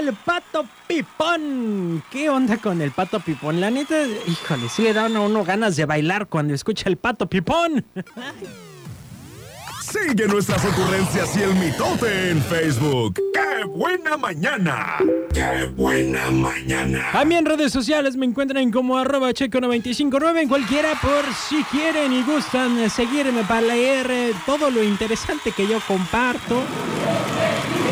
[0.00, 2.02] el pato pipón.
[2.10, 3.60] ¿Qué onda con el pato pipón?
[3.60, 7.26] La neta, híjole, sí le dan a uno ganas de bailar cuando escucha el pato
[7.26, 7.84] pipón.
[9.82, 13.20] Sigue nuestras ocurrencias y el mitote en Facebook.
[13.34, 14.98] ¡Qué buena mañana!
[15.34, 17.10] ¡Qué buena mañana!
[17.12, 22.12] A mí en redes sociales me encuentran como arroba checo959 en cualquiera por si quieren
[22.12, 26.62] y gustan seguirme para leer todo lo interesante que yo comparto.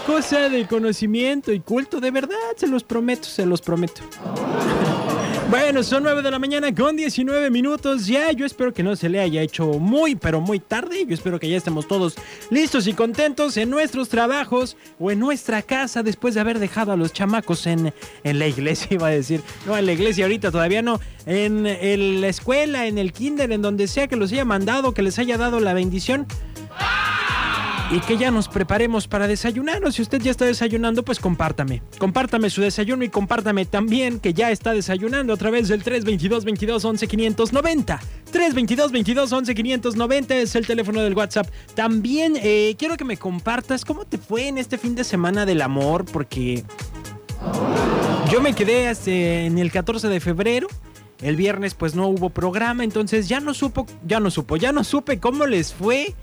[0.07, 4.03] Cosa de conocimiento y culto, de verdad, se los prometo, se los prometo.
[5.51, 8.33] Bueno, son 9 de la mañana con 19 minutos ya.
[8.33, 11.05] Yo espero que no se le haya hecho muy, pero muy tarde.
[11.07, 12.17] Yo espero que ya estemos todos
[12.51, 16.97] listos y contentos en nuestros trabajos o en nuestra casa después de haber dejado a
[16.97, 17.93] los chamacos en,
[18.25, 19.43] en la iglesia, iba a decir.
[19.67, 20.99] No, en la iglesia ahorita todavía no.
[21.27, 25.03] En, en la escuela, en el kinder, en donde sea que los haya mandado, que
[25.03, 26.27] les haya dado la bendición
[27.95, 29.85] y que ya nos preparemos para desayunar.
[29.85, 31.81] O si usted ya está desayunando, pues compártame.
[31.99, 36.85] Compártame su desayuno y compártame también que ya está desayunando a través del 322 22
[36.85, 38.01] 11 590.
[38.33, 41.47] 322 22 11 590 es el teléfono del WhatsApp.
[41.77, 45.63] También eh, quiero que me compartas cómo te fue en este fin de semana del
[45.63, 46.65] amor, porque
[48.33, 48.93] yo me quedé
[49.47, 50.67] en el 14 de febrero.
[51.25, 54.85] El viernes pues no hubo programa, entonces ya no supo, ya no supo, ya no
[54.85, 56.15] supe cómo les fue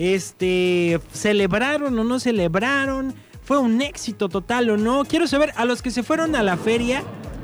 [0.00, 5.04] este, celebraron o no celebraron, fue un éxito total o no.
[5.04, 7.02] Quiero saber, a los que se fueron a la feria,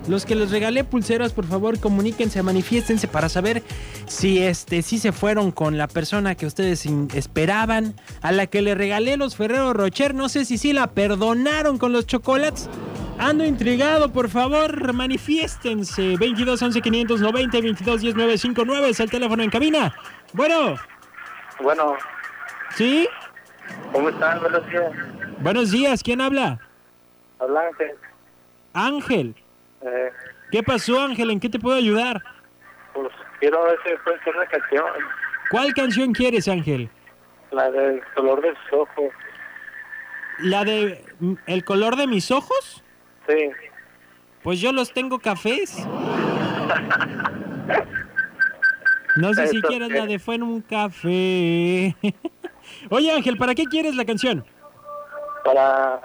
[0.09, 3.63] los que les regalé pulseras, por favor, comuníquense, manifiéstense para saber
[4.07, 7.95] si este si se fueron con la persona que ustedes esperaban.
[8.23, 11.93] A la que le regalé los Ferrero Rocher, no sé si sí la perdonaron con
[11.93, 12.71] los chocolates.
[13.19, 16.17] Ando intrigado, por favor, manifiéstense.
[16.19, 19.95] 22 11 590 22 10 959 es el teléfono en cabina.
[20.35, 20.77] Bueno.
[21.61, 21.97] Bueno.
[22.75, 23.09] ¿Sí?
[23.93, 24.41] ¿Cómo están?
[24.41, 24.93] Buenos días.
[25.39, 26.61] Buenos días, ¿quién habla?
[27.39, 27.95] Habla Ángel.
[28.75, 29.35] Ángel.
[29.81, 30.13] Eh,
[30.51, 31.31] ¿Qué pasó, Ángel?
[31.31, 32.23] ¿En qué te puedo ayudar?
[32.93, 34.85] pues quiero ver si me pueden hacer una canción.
[35.51, 36.91] ¿Cuál canción quieres, Ángel?
[37.51, 39.13] La del color de sus ojos.
[40.41, 42.83] ¿La de mm, El color de mis ojos?
[43.29, 43.51] Sí.
[44.43, 45.77] Pues yo los tengo cafés.
[49.17, 51.97] No sé si quieres la de Fue en un café.
[52.91, 54.45] Oye, Ángel, ¿para qué quieres la canción?
[55.45, 56.01] Para,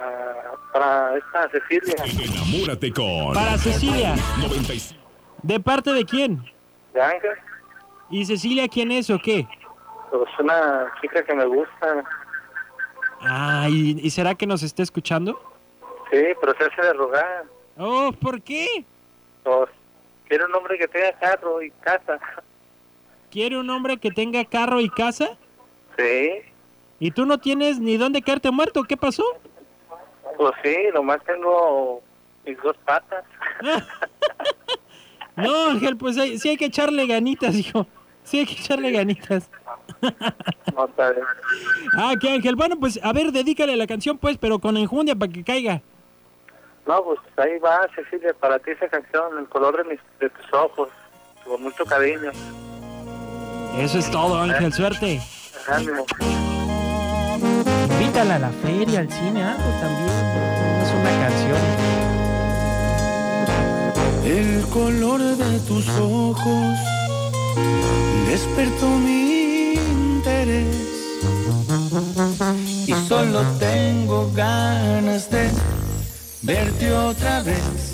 [0.72, 1.94] para esta Cecilia.
[2.24, 4.14] Enamórate con Para Cecilia.
[4.40, 5.00] 95.
[5.42, 6.42] ¿De parte de quién?
[6.94, 7.30] ¿De Ángel?
[8.10, 9.46] ¿Y Cecilia quién es o qué?
[10.10, 12.04] Pues una chica que me gusta.
[13.20, 15.40] Ah, ¿y, y será que nos está escuchando?
[16.12, 17.44] Sí, pero se hace de rogar.
[17.78, 18.84] Oh, ¿por qué?
[19.42, 19.68] Pues,
[20.28, 22.20] quiero un hombre que tenga carro y casa.
[23.30, 25.36] ¿Quiere un hombre que tenga carro y casa?
[25.98, 26.30] Sí.
[27.00, 28.84] ¿Y tú no tienes ni dónde caerte muerto?
[28.84, 29.24] ¿Qué pasó?
[30.36, 32.02] Pues sí, nomás tengo
[32.46, 33.24] mis dos patas.
[35.34, 37.86] No, Ángel, pues hay- sí hay que echarle ganitas, hijo.
[38.22, 39.50] Sí hay que echarle ganitas.
[40.76, 41.24] No, está bien.
[41.96, 42.54] Ah, que Ángel.
[42.54, 45.80] Bueno, pues a ver, dedícale la canción, pues, pero con enjundia para que caiga.
[46.86, 50.52] No, pues ahí va, Cecilia, para ti esa canción, el color de, mis, de tus
[50.52, 50.88] ojos,
[51.44, 52.32] con mucho cariño.
[53.78, 54.72] Eso es todo, Ángel.
[54.72, 55.20] Suerte.
[55.68, 56.04] Ánimo.
[57.90, 60.08] Invítala a la feria, al cine, algo también.
[60.82, 61.58] Es una canción.
[64.24, 66.78] El color de tus ojos
[68.28, 70.92] despertó mi interés
[72.86, 75.50] y solo tengo ganas de
[76.42, 77.91] verte otra vez.